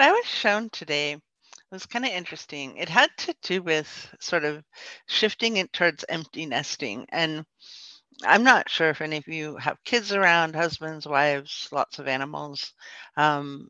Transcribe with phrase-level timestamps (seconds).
[0.00, 1.18] what I was shown today
[1.70, 2.78] was kind of interesting.
[2.78, 4.64] It had to do with sort of
[5.06, 7.04] shifting it towards empty nesting.
[7.10, 7.44] And
[8.24, 12.72] I'm not sure if any of you have kids around, husbands, wives, lots of animals.
[13.18, 13.68] Um,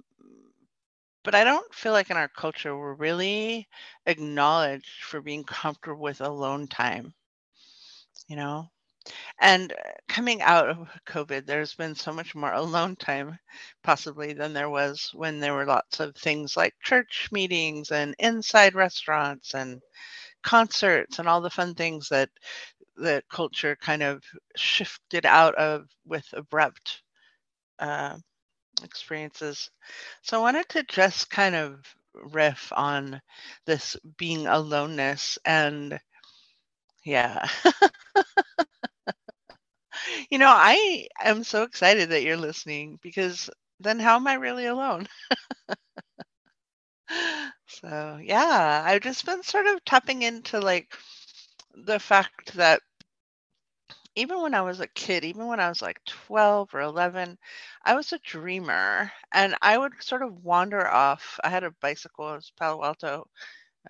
[1.24, 3.66] but I don't feel like in our culture we're really
[4.06, 7.12] acknowledged for being comfortable with alone time,
[8.28, 8.70] you know?
[9.40, 9.76] And uh,
[10.08, 13.38] coming out of COVID, there's been so much more alone time,
[13.82, 18.74] possibly, than there was when there were lots of things like church meetings and inside
[18.74, 19.80] restaurants and
[20.42, 22.30] concerts and all the fun things that
[22.96, 24.22] the culture kind of
[24.56, 27.02] shifted out of with abrupt
[27.78, 28.16] uh,
[28.84, 29.70] experiences.
[30.22, 31.84] So I wanted to just kind of
[32.14, 33.20] riff on
[33.66, 36.00] this being aloneness and
[37.04, 37.48] yeah.
[40.30, 43.50] you know, I am so excited that you're listening because
[43.80, 45.06] then how am I really alone?
[47.66, 50.92] so yeah, I've just been sort of tapping into like
[51.74, 52.82] the fact that
[54.14, 57.38] even when I was a kid, even when I was like 12 or 11,
[57.84, 61.38] I was a dreamer and I would sort of wander off.
[61.44, 63.26] I had a bicycle, it was Palo Alto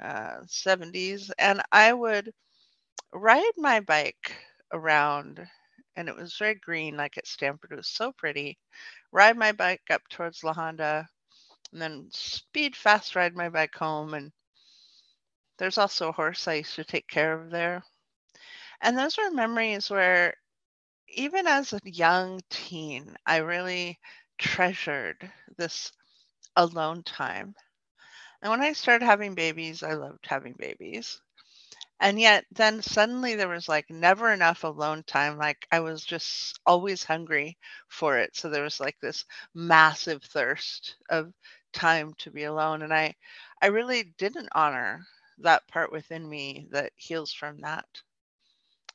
[0.00, 2.32] uh, 70s, and I would
[3.12, 4.36] ride my bike
[4.72, 5.46] around,
[5.96, 7.72] and it was very green, like at Stanford.
[7.72, 8.58] It was so pretty.
[9.12, 11.08] Ride my bike up towards La Honda,
[11.72, 14.14] and then speed fast ride my bike home.
[14.14, 14.32] And
[15.58, 17.84] there's also a horse I used to take care of there.
[18.82, 20.34] And those were memories where,
[21.08, 23.98] even as a young teen, I really
[24.38, 25.92] treasured this
[26.56, 27.54] alone time.
[28.42, 31.20] And when I started having babies, I loved having babies.
[32.00, 35.38] And yet, then suddenly there was like never enough alone time.
[35.38, 37.58] Like I was just always hungry
[37.88, 38.34] for it.
[38.34, 41.32] So there was like this massive thirst of
[41.72, 42.82] time to be alone.
[42.82, 43.14] And I,
[43.62, 45.06] I really didn't honor
[45.38, 47.86] that part within me that heals from that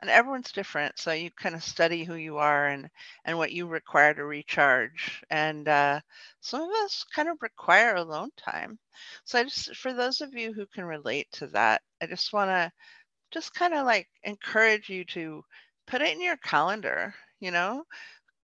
[0.01, 2.89] and everyone's different so you kind of study who you are and
[3.25, 5.99] and what you require to recharge and uh,
[6.41, 8.77] some of us kind of require alone time.
[9.25, 12.49] So i just for those of you who can relate to that i just want
[12.49, 12.71] to
[13.31, 15.43] just kind of like encourage you to
[15.87, 17.83] put it in your calendar you know?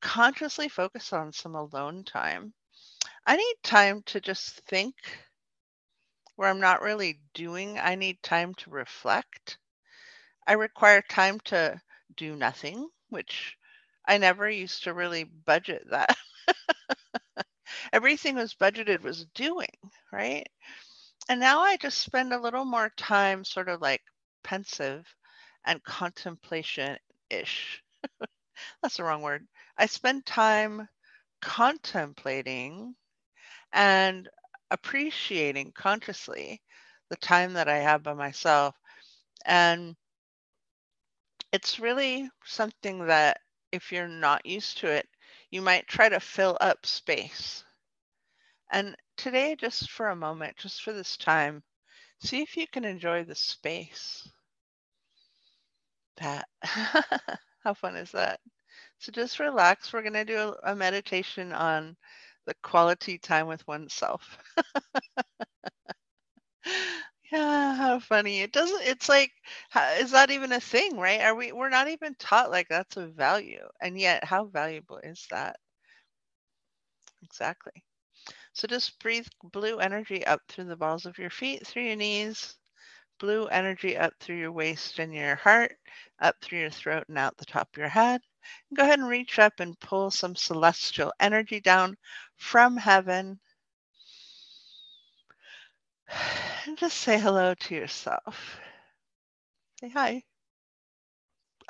[0.01, 2.53] Consciously focus on some alone time.
[3.27, 4.95] I need time to just think
[6.37, 9.59] where i'm not really doing i need time to reflect
[10.47, 11.81] I require time to
[12.17, 13.57] do nothing, which
[14.07, 16.17] I never used to really budget that.
[17.93, 19.69] Everything was budgeted was doing,
[20.13, 20.47] right?
[21.29, 24.03] And now I just spend a little more time sort of like
[24.45, 25.07] pensive
[25.65, 26.99] and contemplation
[27.31, 27.83] ish.
[28.83, 29.47] That's the wrong word.
[29.79, 30.89] I spend time
[31.43, 32.95] contemplating
[33.73, 34.29] and
[34.71, 36.63] appreciating consciously
[37.11, 38.77] the time that I have by myself.
[39.45, 39.97] And
[41.53, 43.41] it's really something that
[43.73, 45.09] if you're not used to it,
[45.51, 47.65] you might try to fill up space.
[48.73, 51.63] And today, just for a moment, just for this time,
[52.21, 54.29] see if you can enjoy the space.
[56.19, 58.41] That, how fun is that?
[58.99, 59.93] So just relax.
[59.93, 61.97] We're going to do a, a meditation on
[62.47, 64.39] the quality time with oneself.
[67.33, 68.43] Yeah, how funny.
[68.43, 69.33] It doesn't it's like
[69.99, 71.21] is that even a thing, right?
[71.23, 73.67] Are we we're not even taught like that's a value.
[73.81, 75.57] And yet how valuable is that?
[77.25, 77.83] Exactly.
[78.55, 82.57] So just breathe blue energy up through the balls of your feet, through your knees,
[83.19, 85.79] blue energy up through your waist and your heart,
[86.21, 88.23] up through your throat and out the top of your head.
[88.71, 91.97] And go ahead and reach up and pull some celestial energy down
[92.37, 93.41] from heaven
[96.67, 98.59] and just say hello to yourself.
[99.81, 100.23] Say hi.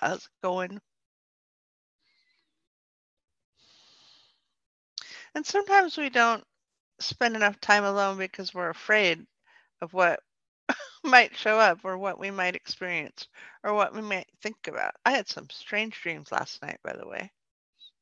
[0.01, 0.81] How's it going?
[5.35, 6.45] And sometimes we don't
[7.01, 9.25] spend enough time alone because we're afraid
[9.81, 10.21] of what
[11.05, 13.29] might show up or what we might experience
[13.65, 14.95] or what we might think about.
[15.05, 17.31] I had some strange dreams last night, by the way.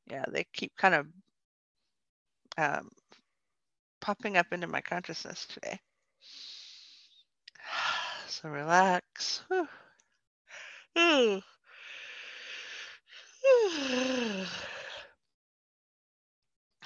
[0.07, 1.07] Yeah, they keep kind of
[2.57, 2.89] um,
[4.01, 5.79] popping up into my consciousness today.
[8.31, 9.43] So relax.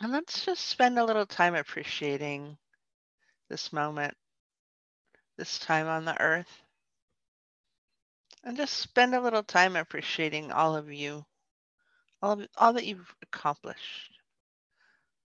[0.02, 2.58] And let's just spend a little time appreciating
[3.50, 4.14] this moment,
[5.38, 6.52] this time on the earth.
[8.44, 11.26] And just spend a little time appreciating all of you,
[12.22, 14.12] all of all that you've accomplished,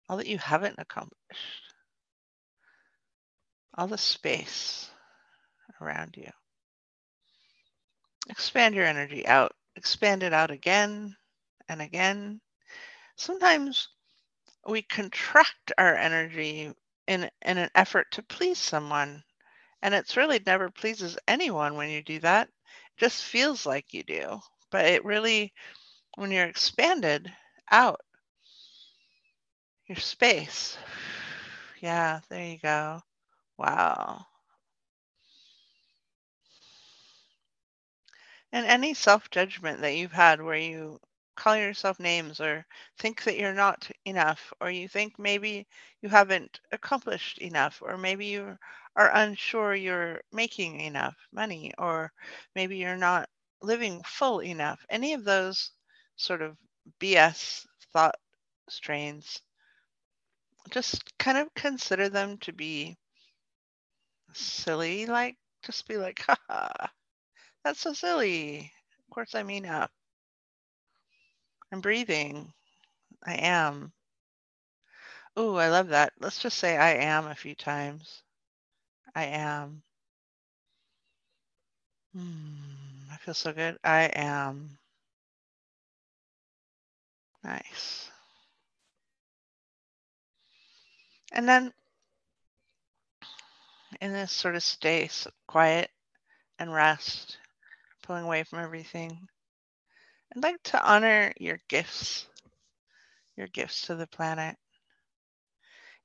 [0.10, 1.62] all that you haven't accomplished.
[3.78, 4.90] all the space
[5.82, 6.30] around you.
[8.30, 9.54] Expand your energy out.
[9.76, 11.16] Expand it out again
[11.70, 12.42] and again.
[13.18, 13.90] Sometimes
[14.68, 16.74] we contract our energy
[17.08, 19.24] in, in an effort to please someone.
[19.82, 22.48] And it's really never pleases anyone when you do that.
[22.48, 24.40] It just feels like you do.
[24.72, 25.54] But it really,
[26.16, 27.32] when you're expanded
[27.72, 28.02] out,
[29.88, 30.78] your space.
[31.82, 33.02] Yeah, there you go.
[33.58, 34.26] Wow.
[38.56, 41.00] And any self judgment that you've had where you
[41.36, 42.66] call yourself names or
[42.98, 45.68] think that you're not enough, or you think maybe
[46.02, 48.58] you haven't accomplished enough, or maybe you
[48.96, 52.12] are unsure you're making enough money, or
[52.56, 53.30] maybe you're not
[53.62, 54.84] living full enough.
[54.90, 55.72] Any of those
[56.16, 56.58] sort of
[57.00, 58.16] BS thought
[58.70, 59.42] strains,
[60.70, 62.98] just kind of consider them to be
[64.34, 65.06] silly.
[65.06, 66.88] Like, just be like, haha,
[67.66, 68.72] that's so silly.
[69.00, 69.92] Of course, I mean up.
[71.72, 72.54] I'm breathing.
[73.26, 73.92] I am.
[75.40, 76.14] Ooh, I love that.
[76.20, 78.24] Let's just say I am a few times.
[79.16, 79.82] I am.
[82.14, 83.78] Hmm, I feel so good.
[83.84, 84.78] I am.
[87.44, 88.10] Nice.
[91.32, 91.74] And then
[94.02, 95.10] in this sort of stay
[95.48, 95.92] quiet
[96.60, 97.38] and rest,
[98.06, 99.28] pulling away from everything,
[100.36, 102.28] I'd like to honor your gifts,
[103.36, 104.56] your gifts to the planet.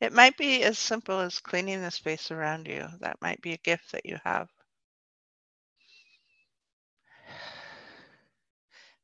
[0.01, 2.87] It might be as simple as cleaning the space around you.
[3.01, 4.49] That might be a gift that you have.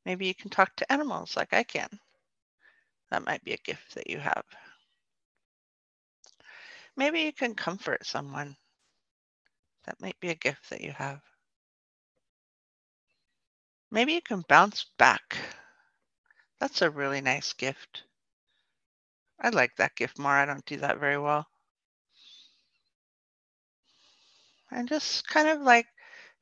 [0.06, 1.88] Maybe you can talk to animals like I can.
[3.10, 4.44] That might be a gift that you have.
[6.96, 8.56] Maybe you can comfort someone.
[9.84, 11.20] That might be a gift that you have.
[13.90, 15.36] Maybe you can bounce back.
[16.58, 18.04] That's a really nice gift.
[19.40, 20.32] I like that gift more.
[20.32, 21.46] I don't do that very well.
[24.70, 25.86] And just kind of like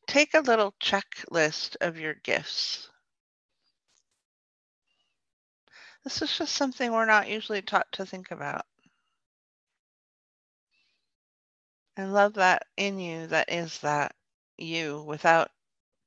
[0.06, 2.88] take a little checklist of your gifts.
[6.04, 8.66] This is just something we're not usually taught to think about.
[11.96, 14.14] And love that in you that is that
[14.58, 15.50] you without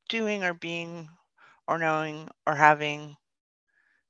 [0.09, 1.09] doing or being
[1.67, 3.15] or knowing or having.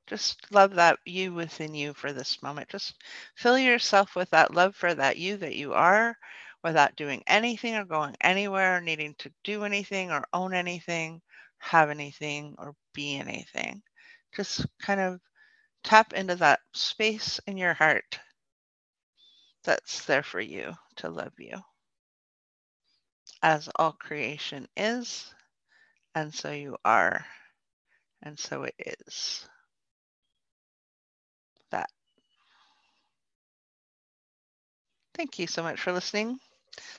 [0.07, 2.69] Just love that you within you for this moment.
[2.69, 2.95] Just
[3.35, 6.17] fill yourself with that love for that you that you are
[6.63, 11.21] without doing anything or going anywhere, or needing to do anything or own anything,
[11.59, 13.81] have anything or be anything.
[14.35, 15.19] Just kind of
[15.83, 18.19] tap into that space in your heart
[19.63, 21.57] that's there for you to love you.
[23.41, 25.33] As all creation is,
[26.15, 27.25] and so you are,
[28.21, 29.47] and so it is.
[31.71, 31.89] That.
[35.15, 36.39] Thank you so much for listening.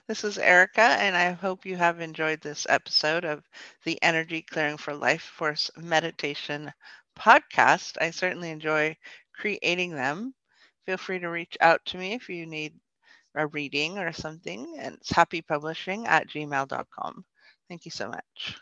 [0.08, 3.44] This is Erica, and I hope you have enjoyed this episode of
[3.84, 6.72] the Energy Clearing for Life Force Meditation
[7.18, 7.96] podcast.
[8.00, 8.96] I certainly enjoy
[9.34, 10.34] creating them.
[10.86, 12.74] Feel free to reach out to me if you need
[13.34, 14.76] a reading or something.
[14.78, 17.24] And it's happypublishing at gmail.com.
[17.68, 18.58] Thank you so much.